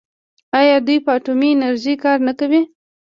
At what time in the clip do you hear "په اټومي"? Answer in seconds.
1.05-1.49